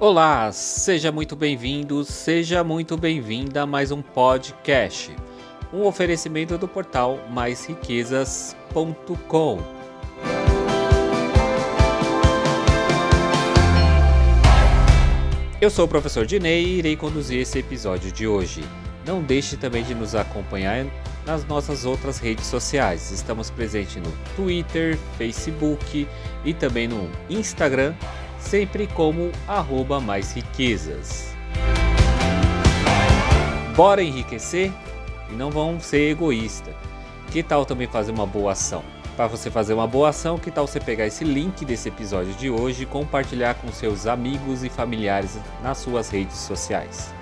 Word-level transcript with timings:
Olá, 0.00 0.52
seja 0.52 1.10
muito 1.10 1.34
bem-vindo, 1.34 2.04
seja 2.04 2.62
muito 2.62 2.96
bem-vinda 2.96 3.62
a 3.62 3.66
mais 3.66 3.90
um 3.90 4.00
podcast, 4.00 5.12
um 5.72 5.82
oferecimento 5.82 6.56
do 6.56 6.68
portal 6.68 7.18
maisriquezas.com. 7.28 9.58
Eu 15.60 15.68
sou 15.68 15.86
o 15.86 15.88
professor 15.88 16.24
Dinei 16.24 16.64
e 16.64 16.78
irei 16.78 16.96
conduzir 16.96 17.40
esse 17.40 17.58
episódio 17.58 18.12
de 18.12 18.24
hoje. 18.24 18.62
Não 19.04 19.20
deixe 19.20 19.56
também 19.56 19.82
de 19.82 19.96
nos 19.96 20.14
acompanhar 20.14 20.86
nas 21.26 21.44
nossas 21.44 21.84
outras 21.84 22.20
redes 22.20 22.46
sociais. 22.46 23.10
Estamos 23.10 23.50
presentes 23.50 23.96
no 23.96 24.12
Twitter, 24.36 24.96
Facebook 25.16 26.06
e 26.44 26.54
também 26.54 26.86
no 26.86 27.10
Instagram 27.28 27.96
sempre 28.38 28.86
como 28.86 29.30
arroba 29.46 30.00
mais 30.00 30.32
riquezas. 30.32 31.34
Bora 33.74 34.02
enriquecer? 34.02 34.72
E 35.30 35.34
não 35.34 35.50
vão 35.50 35.78
ser 35.78 36.10
egoísta. 36.10 36.74
Que 37.30 37.42
tal 37.42 37.64
também 37.64 37.86
fazer 37.86 38.10
uma 38.10 38.26
boa 38.26 38.52
ação? 38.52 38.82
Para 39.16 39.26
você 39.26 39.50
fazer 39.50 39.74
uma 39.74 39.86
boa 39.86 40.08
ação, 40.10 40.38
que 40.38 40.50
tal 40.50 40.66
você 40.66 40.80
pegar 40.80 41.06
esse 41.06 41.24
link 41.24 41.64
desse 41.64 41.88
episódio 41.88 42.32
de 42.34 42.48
hoje 42.48 42.84
e 42.84 42.86
compartilhar 42.86 43.54
com 43.54 43.70
seus 43.72 44.06
amigos 44.06 44.64
e 44.64 44.68
familiares 44.68 45.38
nas 45.62 45.78
suas 45.78 46.08
redes 46.08 46.36
sociais? 46.36 47.12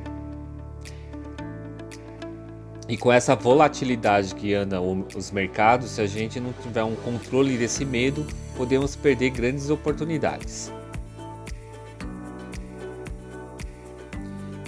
E 2.88 2.96
com 2.96 3.12
essa 3.12 3.36
volatilidade 3.36 4.34
que 4.34 4.54
anda 4.54 4.80
os 4.80 5.32
mercados, 5.32 5.92
se 5.92 6.02
a 6.02 6.08
gente 6.08 6.40
não 6.40 6.54
tiver 6.54 6.84
um 6.84 6.96
controle 6.96 7.58
desse 7.58 7.84
medo, 7.84 8.26
podemos 8.56 8.96
perder 8.96 9.32
grandes 9.32 9.70
oportunidades. 9.70 10.72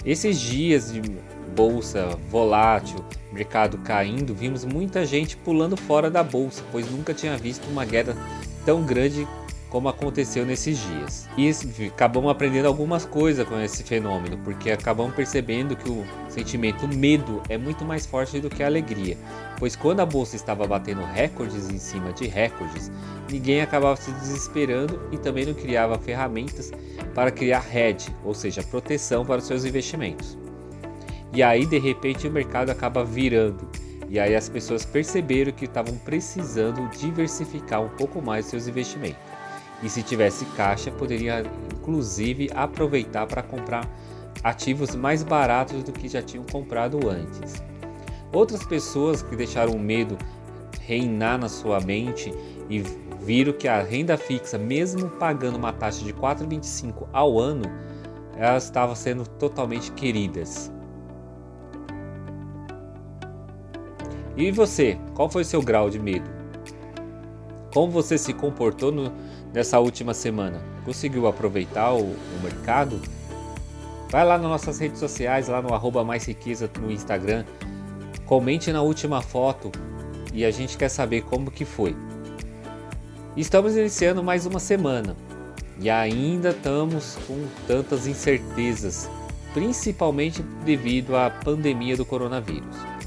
Esses 0.03 0.39
dias 0.39 0.91
de 0.91 1.01
bolsa 1.59 2.17
volátil, 2.29 3.03
mercado 3.33 3.77
caindo, 3.79 4.33
vimos 4.33 4.63
muita 4.63 5.05
gente 5.05 5.35
pulando 5.35 5.75
fora 5.75 6.09
da 6.09 6.23
bolsa, 6.23 6.63
pois 6.71 6.89
nunca 6.89 7.13
tinha 7.13 7.37
visto 7.37 7.67
uma 7.69 7.85
queda 7.85 8.15
tão 8.63 8.85
grande 8.85 9.27
como 9.69 9.89
aconteceu 9.89 10.45
nesses 10.45 10.79
dias. 10.79 11.27
E 11.37 11.51
acabamos 11.85 12.31
aprendendo 12.31 12.65
algumas 12.65 13.05
coisas 13.05 13.45
com 13.45 13.59
esse 13.59 13.83
fenômeno, 13.83 14.37
porque 14.37 14.71
acabamos 14.71 15.13
percebendo 15.13 15.75
que 15.75 15.89
o 15.89 16.05
sentimento 16.29 16.87
medo 16.87 17.43
é 17.49 17.57
muito 17.57 17.83
mais 17.83 18.05
forte 18.05 18.39
do 18.39 18.49
que 18.49 18.63
a 18.63 18.67
alegria, 18.67 19.17
pois 19.57 19.75
quando 19.75 19.99
a 19.99 20.05
bolsa 20.05 20.37
estava 20.37 20.65
batendo 20.65 21.03
recordes 21.03 21.69
em 21.69 21.77
cima 21.77 22.13
de 22.13 22.25
recordes, 22.25 22.89
ninguém 23.29 23.59
acabava 23.59 23.97
se 23.97 24.13
desesperando 24.13 25.09
e 25.11 25.17
também 25.17 25.45
não 25.45 25.53
criava 25.53 25.99
ferramentas 25.99 26.71
para 27.13 27.31
criar 27.31 27.65
hedge, 27.75 28.15
ou 28.23 28.33
seja, 28.33 28.63
proteção 28.63 29.25
para 29.25 29.39
os 29.39 29.43
seus 29.43 29.65
investimentos. 29.65 30.37
E 31.33 31.43
aí 31.43 31.65
de 31.65 31.77
repente 31.77 32.27
o 32.27 32.31
mercado 32.31 32.69
acaba 32.69 33.03
virando. 33.03 33.67
E 34.09 34.19
aí 34.19 34.35
as 34.35 34.49
pessoas 34.49 34.85
perceberam 34.85 35.51
que 35.51 35.65
estavam 35.65 35.95
precisando 35.97 36.89
diversificar 36.89 37.81
um 37.81 37.89
pouco 37.89 38.21
mais 38.21 38.45
seus 38.45 38.67
investimentos. 38.67 39.21
E 39.83 39.89
se 39.89 40.01
tivesse 40.01 40.45
caixa, 40.57 40.91
poderia 40.91 41.43
inclusive 41.73 42.49
aproveitar 42.53 43.27
para 43.27 43.43
comprar 43.43 43.87
ativos 44.43 44.95
mais 44.95 45.23
baratos 45.23 45.83
do 45.83 45.91
que 45.91 46.07
já 46.07 46.21
tinham 46.21 46.43
comprado 46.45 47.07
antes. 47.07 47.61
Outras 48.31 48.63
pessoas 48.65 49.21
que 49.21 49.35
deixaram 49.35 49.73
o 49.73 49.79
medo 49.79 50.17
reinar 50.81 51.37
na 51.37 51.49
sua 51.49 51.79
mente 51.79 52.33
e 52.69 52.79
viram 53.21 53.53
que 53.53 53.67
a 53.67 53.81
renda 53.81 54.17
fixa, 54.17 54.57
mesmo 54.57 55.09
pagando 55.09 55.57
uma 55.57 55.73
taxa 55.73 56.03
de 56.03 56.13
4,25 56.13 57.07
ao 57.13 57.39
ano, 57.39 57.63
elas 58.35 58.63
estavam 58.65 58.95
sendo 58.95 59.27
totalmente 59.27 59.91
queridas. 59.91 60.71
E 64.39 64.51
você, 64.51 64.97
qual 65.15 65.29
foi 65.29 65.43
seu 65.43 65.61
grau 65.61 65.89
de 65.89 65.99
medo? 65.99 66.23
Como 67.73 67.91
você 67.91 68.17
se 68.17 68.33
comportou 68.33 68.89
no, 68.89 69.11
nessa 69.53 69.77
última 69.79 70.13
semana? 70.13 70.61
Conseguiu 70.85 71.27
aproveitar 71.27 71.91
o, 71.91 72.03
o, 72.03 72.39
mercado? 72.41 73.01
Vai 74.09 74.23
lá 74.23 74.37
nas 74.37 74.49
nossas 74.49 74.79
redes 74.79 74.97
sociais, 74.97 75.49
lá 75.49 75.61
no 75.61 75.73
arroba 75.73 76.05
mais 76.05 76.25
riqueza 76.25 76.71
no 76.79 76.89
Instagram. 76.89 77.43
Comente 78.25 78.71
na 78.71 78.81
última 78.81 79.21
foto 79.21 79.73
e 80.33 80.45
a 80.45 80.51
gente 80.51 80.77
quer 80.77 80.87
saber 80.87 81.23
como 81.23 81.51
que 81.51 81.65
foi. 81.65 81.93
Estamos 83.35 83.75
iniciando 83.75 84.23
mais 84.23 84.45
uma 84.45 84.59
semana 84.59 85.17
e 85.81 85.89
ainda 85.89 86.51
estamos 86.51 87.17
com 87.27 87.45
tantas 87.67 88.07
incertezas, 88.07 89.09
principalmente 89.53 90.41
devido 90.63 91.17
à 91.17 91.29
pandemia 91.29 91.97
do 91.97 92.05
coronavírus. 92.05 92.98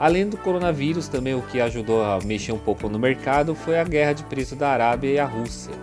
Além 0.00 0.26
do 0.26 0.38
coronavírus, 0.38 1.08
também 1.08 1.34
o 1.34 1.42
que 1.42 1.60
ajudou 1.60 2.02
a 2.02 2.18
mexer 2.24 2.52
um 2.52 2.58
pouco 2.58 2.88
no 2.88 2.98
mercado 2.98 3.54
foi 3.54 3.78
a 3.78 3.84
guerra 3.84 4.14
de 4.14 4.24
preço 4.24 4.56
da 4.56 4.70
Arábia 4.70 5.10
e 5.10 5.18
a 5.18 5.26
Rússia. 5.26 5.74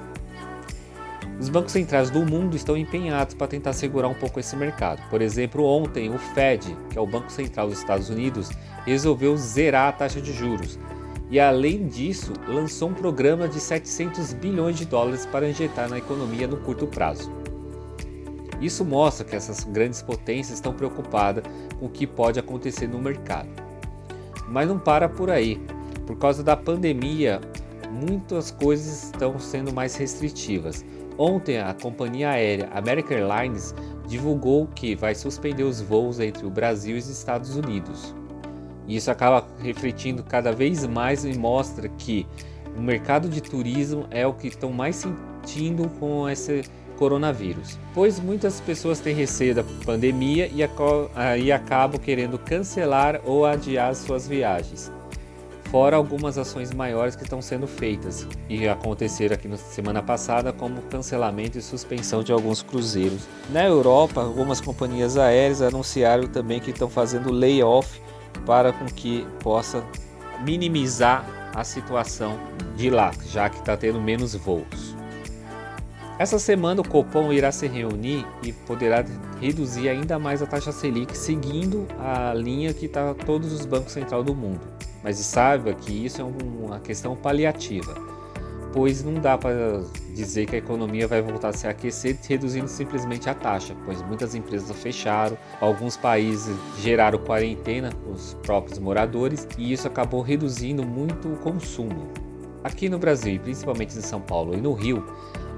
Os 1.40 1.50
bancos 1.50 1.72
centrais 1.72 2.10
do 2.10 2.26
mundo 2.26 2.56
estão 2.56 2.76
empenhados 2.76 3.36
para 3.36 3.46
tentar 3.46 3.74
segurar 3.74 4.08
um 4.08 4.16
pouco 4.16 4.40
esse 4.40 4.56
mercado. 4.56 5.08
Por 5.12 5.22
exemplo, 5.22 5.64
ontem 5.64 6.10
o 6.10 6.18
Fed, 6.18 6.76
que 6.90 6.98
é 6.98 7.02
o 7.02 7.06
Banco 7.06 7.32
Central 7.32 7.70
dos 7.70 7.78
Estados 7.78 8.10
Unidos, 8.10 8.50
resolveu 8.88 9.38
zerar 9.38 9.90
a 9.90 9.92
taxa 9.92 10.20
de 10.20 10.34
juros. 10.34 10.80
E 11.30 11.40
além 11.40 11.86
disso, 11.86 12.34
lançou 12.48 12.90
um 12.90 12.96
programa 12.96 13.48
de 13.48 13.60
700 13.60 14.34
bilhões 14.34 14.78
de 14.78 14.86
dólares 14.86 15.28
para 15.28 15.48
injetar 15.48 15.88
na 15.88 16.00
economia 16.00 16.48
no 16.48 16.58
curto 16.58 16.88
prazo. 16.88 17.32
Isso 18.60 18.84
mostra 18.84 19.24
que 19.24 19.36
essas 19.36 19.64
grandes 19.64 20.02
potências 20.02 20.58
estão 20.58 20.74
preocupadas 20.74 21.44
com 21.80 21.86
o 21.86 21.90
que 21.90 22.08
pode 22.08 22.40
acontecer 22.40 22.88
no 22.88 22.98
mercado. 22.98 23.67
Mas 24.48 24.68
não 24.68 24.80
para 24.80 25.10
por 25.10 25.30
aí. 25.30 25.62
Por 26.06 26.18
causa 26.18 26.44
da 26.44 26.56
pandemia, 26.56 27.42
muitas 27.92 28.52
coisas 28.52 29.06
estão 29.06 29.38
sendo 29.40 29.74
mais 29.74 29.96
restritivas. 29.96 30.86
Ontem, 31.18 31.60
a 31.60 31.74
companhia 31.74 32.30
aérea 32.30 32.70
American 32.74 33.18
Airlines 33.18 33.74
divulgou 34.08 34.68
que 34.68 34.96
vai 34.96 35.16
suspender 35.16 35.64
os 35.64 35.82
voos 35.82 36.20
entre 36.20 36.46
o 36.46 36.50
Brasil 36.50 36.96
e 36.96 37.00
os 37.00 37.10
Estados 37.10 37.56
Unidos. 37.56 38.16
Isso 38.88 39.12
acaba 39.12 39.46
refletindo 39.60 40.24
cada 40.24 40.52
vez 40.52 40.86
mais 40.86 41.26
e 41.26 41.38
mostra 41.38 41.90
que 41.90 42.26
o 42.78 42.82
mercado 42.82 43.28
de 43.28 43.42
turismo 43.42 44.06
é 44.12 44.26
o 44.26 44.34
que 44.34 44.48
estão 44.48 44.72
mais 44.72 44.96
sentindo 44.96 45.90
com 46.00 46.30
esse 46.30 46.64
coronavírus, 46.98 47.80
pois 47.94 48.20
muitas 48.20 48.60
pessoas 48.60 49.00
têm 49.00 49.16
receio 49.16 49.56
da 49.56 49.64
pandemia 49.86 50.48
e, 50.48 50.60
e 51.44 51.52
acabam 51.52 52.00
querendo 52.00 52.38
cancelar 52.38 53.22
ou 53.24 53.46
adiar 53.46 53.96
suas 53.96 54.28
viagens. 54.28 54.92
fora 55.70 55.98
algumas 55.98 56.38
ações 56.38 56.74
maiores 56.74 57.16
que 57.16 57.24
estão 57.24 57.42
sendo 57.42 57.68
feitas 57.68 58.26
e 58.50 58.68
aconteceram 58.68 59.36
aqui 59.36 59.48
na 59.48 59.58
semana 59.58 60.02
passada, 60.02 60.54
como 60.54 60.82
cancelamento 60.84 61.58
e 61.58 61.62
suspensão 61.62 62.24
de 62.24 62.32
alguns 62.32 62.62
cruzeiros. 62.62 63.28
Na 63.50 63.66
Europa, 63.66 64.22
algumas 64.22 64.62
companhias 64.62 65.18
aéreas 65.18 65.62
anunciaram 65.62 66.28
também 66.28 66.60
que 66.60 66.72
estão 66.72 66.90
fazendo 66.90 67.32
layoff 67.32 68.02
para 68.46 68.72
com 68.72 68.86
que 68.86 69.26
possa 69.44 69.84
minimizar 70.46 71.26
a 71.54 71.64
situação 71.64 72.40
de 72.76 72.90
lá, 72.90 73.12
já 73.30 73.50
que 73.50 73.60
está 73.60 73.76
tendo 73.76 74.00
menos 74.00 74.36
voos. 74.36 74.97
Essa 76.20 76.40
semana 76.40 76.82
o 76.82 76.88
Copom 76.88 77.32
irá 77.32 77.52
se 77.52 77.68
reunir 77.68 78.26
e 78.42 78.52
poderá 78.52 79.06
reduzir 79.40 79.88
ainda 79.88 80.18
mais 80.18 80.42
a 80.42 80.48
taxa 80.48 80.72
Selic, 80.72 81.16
seguindo 81.16 81.86
a 82.00 82.34
linha 82.34 82.74
que 82.74 82.88
está 82.88 83.14
todos 83.14 83.54
os 83.54 83.68
bancos 83.68 83.94
centrais 83.94 84.26
do 84.26 84.34
mundo. 84.34 84.62
Mas 85.04 85.18
saiba 85.18 85.74
que 85.74 85.94
isso 86.06 86.20
é 86.20 86.24
uma 86.24 86.80
questão 86.80 87.16
paliativa, 87.16 87.94
pois 88.74 89.04
não 89.04 89.14
dá 89.14 89.38
para 89.38 89.84
dizer 90.16 90.48
que 90.48 90.56
a 90.56 90.58
economia 90.58 91.08
vai 91.08 91.22
voltar 91.22 91.50
a 91.50 91.54
se 91.54 91.68
aquecer 91.68 92.18
reduzindo 92.28 92.68
simplesmente 92.68 93.30
a 93.30 93.36
taxa, 93.36 93.76
pois 93.86 94.02
muitas 94.02 94.34
empresas 94.34 94.76
fecharam, 94.76 95.38
alguns 95.62 95.96
países 95.96 96.58
geraram 96.80 97.20
quarentena 97.20 97.92
com 98.04 98.14
os 98.14 98.34
próprios 98.42 98.80
moradores 98.80 99.48
e 99.56 99.72
isso 99.72 99.88
acabou 99.88 100.24
reduzindo 100.24 100.84
muito 100.84 101.28
o 101.28 101.38
consumo. 101.38 102.12
Aqui 102.64 102.90
no 102.90 102.98
Brasil, 102.98 103.40
principalmente 103.40 103.96
em 103.96 104.02
São 104.02 104.20
Paulo 104.20 104.56
e 104.56 104.58
no 104.60 104.74
Rio, 104.74 105.06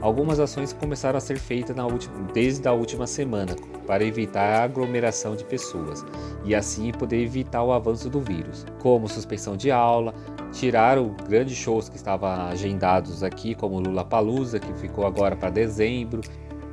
Algumas 0.01 0.39
ações 0.39 0.71
começaram 0.71 1.17
a 1.17 1.21
ser 1.21 1.37
feitas 1.37 1.75
última, 1.77 2.15
desde 2.33 2.65
a 2.67 2.71
última 2.71 3.05
semana 3.05 3.53
para 3.85 4.03
evitar 4.03 4.61
a 4.61 4.63
aglomeração 4.63 5.35
de 5.35 5.43
pessoas 5.43 6.05
e 6.45 6.55
assim 6.55 6.91
poder 6.91 7.21
evitar 7.21 7.63
o 7.63 7.73
avanço 7.73 8.09
do 8.09 8.21
vírus, 8.21 8.65
como 8.79 9.09
suspensão 9.09 9.57
de 9.57 9.71
aula, 9.71 10.13
tirar 10.53 10.97
os 10.97 11.11
grandes 11.27 11.57
shows 11.57 11.89
que 11.89 11.97
estavam 11.97 12.29
agendados 12.29 13.23
aqui, 13.23 13.53
como 13.53 13.79
Lula 13.79 14.05
Palusa, 14.05 14.57
que 14.57 14.73
ficou 14.75 15.05
agora 15.05 15.35
para 15.35 15.49
dezembro. 15.49 16.21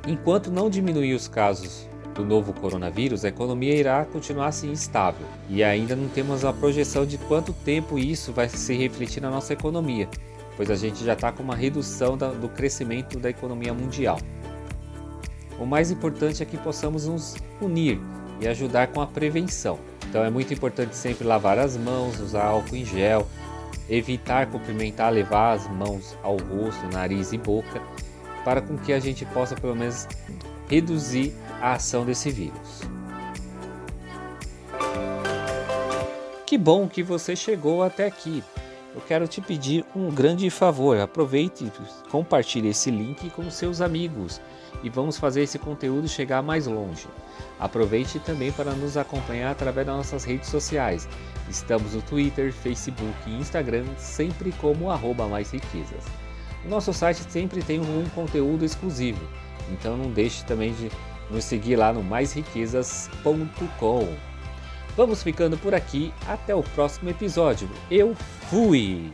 Enquanto 0.07 0.49
não 0.49 0.69
diminuir 0.69 1.13
os 1.13 1.27
casos 1.27 1.85
do 2.15 2.23
novo 2.23 2.53
coronavírus, 2.53 3.25
a 3.25 3.27
economia 3.27 3.75
irá 3.75 4.05
continuar 4.05 4.47
assim 4.47 4.71
estável 4.71 5.27
e 5.49 5.61
ainda 5.63 5.97
não 5.97 6.07
temos 6.07 6.45
a 6.45 6.53
projeção 6.53 7.05
de 7.05 7.17
quanto 7.17 7.51
tempo 7.51 7.99
isso 7.99 8.31
vai 8.31 8.47
se 8.47 8.73
refletir 8.73 9.21
na 9.21 9.29
nossa 9.29 9.51
economia 9.51 10.07
pois 10.57 10.71
a 10.71 10.75
gente 10.75 11.05
já 11.05 11.13
está 11.13 11.31
com 11.31 11.43
uma 11.43 11.55
redução 11.55 12.17
da, 12.17 12.29
do 12.31 12.49
crescimento 12.49 13.19
da 13.19 13.29
economia 13.29 13.73
mundial. 13.73 14.19
O 15.59 15.65
mais 15.65 15.91
importante 15.91 16.41
é 16.41 16.45
que 16.45 16.57
possamos 16.57 17.07
nos 17.07 17.35
unir 17.61 17.99
e 18.41 18.47
ajudar 18.47 18.87
com 18.87 18.99
a 18.99 19.07
prevenção. 19.07 19.79
Então 20.09 20.23
é 20.23 20.29
muito 20.29 20.53
importante 20.53 20.95
sempre 20.95 21.25
lavar 21.25 21.59
as 21.59 21.77
mãos, 21.77 22.19
usar 22.19 22.45
álcool 22.45 22.75
em 22.75 22.85
gel, 22.85 23.27
evitar 23.87 24.47
cumprimentar, 24.47 25.11
levar 25.11 25.53
as 25.53 25.67
mãos 25.67 26.17
ao 26.23 26.37
rosto, 26.37 26.87
nariz 26.91 27.31
e 27.33 27.37
boca, 27.37 27.81
para 28.43 28.61
com 28.61 28.77
que 28.77 28.91
a 28.93 28.99
gente 28.99 29.25
possa 29.25 29.55
pelo 29.55 29.75
menos 29.75 30.07
reduzir 30.67 31.33
a 31.61 31.73
ação 31.73 32.03
desse 32.03 32.31
vírus. 32.31 32.81
Que 36.45 36.57
bom 36.57 36.87
que 36.87 37.03
você 37.03 37.35
chegou 37.35 37.83
até 37.83 38.07
aqui 38.07 38.43
eu 38.97 39.01
quero 39.07 39.27
te 39.27 39.39
pedir 39.39 39.85
um 39.95 40.09
grande 40.09 40.49
favor. 40.49 40.99
Aproveite 40.99 41.63
e 41.63 41.71
compartilhe 42.09 42.69
esse 42.69 42.89
link 42.89 43.29
com 43.29 43.47
seus 43.51 43.79
amigos 43.79 44.41
e 44.81 44.89
vamos 44.89 45.19
fazer 45.19 45.43
esse 45.43 45.59
conteúdo 45.59 46.07
chegar 46.07 46.41
mais 46.41 46.65
longe. 46.65 47.05
Aproveite 47.59 48.19
também 48.19 48.51
para 48.51 48.71
nos 48.71 48.97
acompanhar 48.97 49.51
através 49.51 49.85
das 49.85 49.97
nossas 49.97 50.23
redes 50.23 50.49
sociais. 50.49 51.07
Estamos 51.47 51.93
no 51.93 52.01
Twitter, 52.01 52.51
Facebook 52.51 53.13
e 53.27 53.35
Instagram, 53.35 53.85
sempre 53.97 54.51
como 54.53 54.89
arroba 54.89 55.27
mais 55.27 55.51
riquezas. 55.51 56.03
Nosso 56.65 56.91
site 56.91 57.21
sempre 57.29 57.61
tem 57.61 57.79
um 57.79 58.09
conteúdo 58.15 58.65
exclusivo, 58.65 59.21
então 59.71 59.95
não 59.95 60.09
deixe 60.09 60.43
também 60.43 60.73
de 60.73 60.89
nos 61.29 61.43
seguir 61.43 61.75
lá 61.75 61.93
no 61.93 62.01
maisriquezas.com. 62.01 64.07
Vamos 64.97 65.21
ficando 65.21 65.57
por 65.59 65.75
aqui. 65.75 66.11
Até 66.27 66.55
o 66.55 66.63
próximo 66.63 67.11
episódio. 67.11 67.69
Eu 67.89 68.15
fui! 68.49 69.11